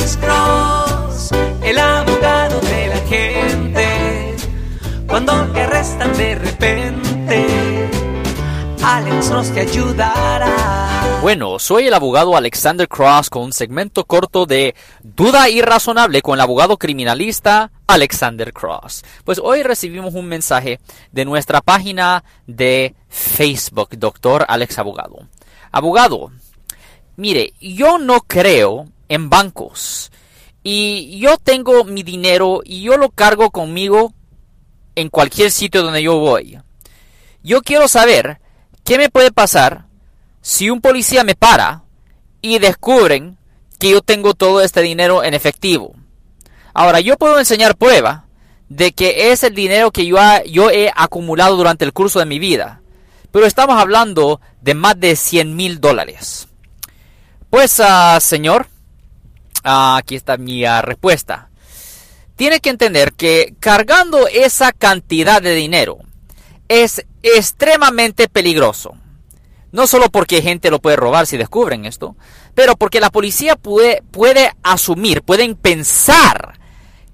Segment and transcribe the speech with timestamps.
[0.00, 1.30] Alex Cross,
[1.62, 4.36] el abogado de la gente.
[5.06, 7.90] Cuando te arrestan de repente,
[8.82, 11.18] Alex Cross te ayudará.
[11.20, 16.40] Bueno, soy el abogado Alexander Cross con un segmento corto de Duda Irrazonable con el
[16.40, 19.04] abogado criminalista Alexander Cross.
[19.24, 20.80] Pues hoy recibimos un mensaje
[21.12, 25.26] de nuestra página de Facebook, doctor Alex Abogado.
[25.70, 26.32] Abogado,
[27.16, 30.10] mire, yo no creo en bancos
[30.62, 34.12] y yo tengo mi dinero y yo lo cargo conmigo
[34.94, 36.58] en cualquier sitio donde yo voy.
[37.42, 38.40] Yo quiero saber
[38.84, 39.86] qué me puede pasar
[40.42, 41.84] si un policía me para
[42.42, 43.38] y descubren
[43.78, 45.94] que yo tengo todo este dinero en efectivo.
[46.74, 48.26] Ahora, yo puedo enseñar prueba
[48.68, 52.38] de que es el dinero que yo, yo he acumulado durante el curso de mi
[52.38, 52.82] vida.
[53.32, 56.48] Pero estamos hablando de más de 100 mil dólares.
[57.50, 58.68] Pues, ah, señor,
[59.64, 61.50] ah, aquí está mi ah, respuesta.
[62.36, 65.98] Tiene que entender que cargando esa cantidad de dinero
[66.68, 68.94] es extremadamente peligroso.
[69.72, 72.16] No solo porque gente lo puede robar si descubren esto,
[72.54, 76.58] pero porque la policía puede, puede asumir, pueden pensar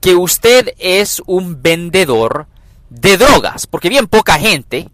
[0.00, 2.46] que usted es un vendedor
[2.90, 4.90] de drogas, porque bien poca gente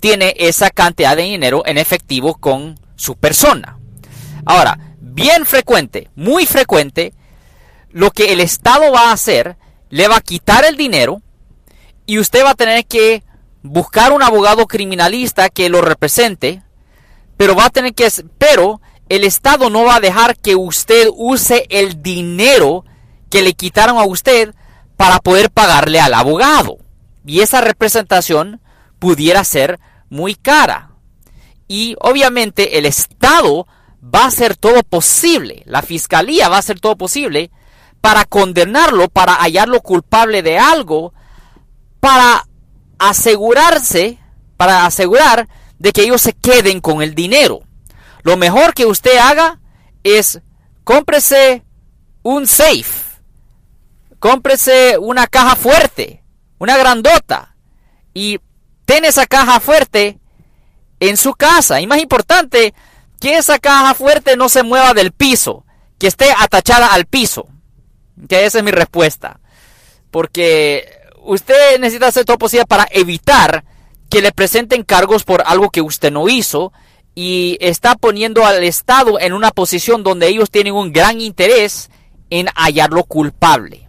[0.00, 3.78] tiene esa cantidad de dinero en efectivo con su persona.
[4.44, 7.14] Ahora, bien frecuente, muy frecuente,
[7.90, 9.56] lo que el Estado va a hacer,
[9.88, 11.22] le va a quitar el dinero
[12.06, 13.24] y usted va a tener que
[13.62, 16.62] buscar un abogado criminalista que lo represente
[17.40, 21.64] pero va a tener que, pero el Estado no va a dejar que usted use
[21.70, 22.84] el dinero
[23.30, 24.54] que le quitaron a usted
[24.98, 26.76] para poder pagarle al abogado.
[27.24, 28.60] Y esa representación
[28.98, 30.90] pudiera ser muy cara.
[31.66, 33.66] Y obviamente el Estado
[34.02, 37.50] va a hacer todo posible, la Fiscalía va a hacer todo posible
[38.00, 41.12] para condenarlo, para hallarlo culpable de algo,
[42.00, 42.46] para
[42.98, 44.18] asegurarse,
[44.56, 45.48] para asegurar
[45.78, 47.60] de que ellos se queden con el dinero.
[48.22, 49.60] Lo mejor que usted haga
[50.02, 50.40] es
[50.84, 51.64] cómprese
[52.22, 53.20] un safe,
[54.18, 56.22] cómprese una caja fuerte,
[56.58, 57.56] una grandota
[58.12, 58.38] y
[58.84, 60.18] ten esa caja fuerte
[61.00, 61.80] en su casa.
[61.80, 62.74] Y más importante,
[63.20, 65.64] que esa caja fuerte no se mueva del piso,
[65.98, 67.46] que esté atachada al piso.
[68.28, 69.38] Que esa es mi respuesta.
[70.10, 70.90] Porque
[71.22, 73.64] usted necesita hacer todo posible para evitar
[74.08, 76.72] que le presenten cargos por algo que usted no hizo
[77.14, 81.90] y está poniendo al Estado en una posición donde ellos tienen un gran interés
[82.30, 83.88] en hallarlo culpable.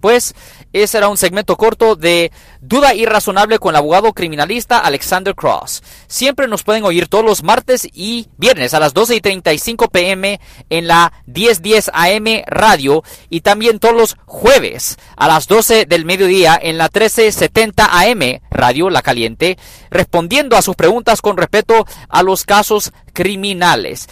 [0.00, 0.34] Pues
[0.72, 5.82] ese era un segmento corto de Duda Irrazonable con el abogado criminalista Alexander Cross.
[6.06, 10.40] Siempre nos pueden oír todos los martes y viernes a las 12 y 35 pm
[10.70, 16.58] en la 1010 AM radio y también todos los jueves a las 12 del mediodía
[16.60, 19.58] en la 1370 AM radio La Caliente,
[19.90, 24.08] respondiendo a sus preguntas con respecto a los casos criminales.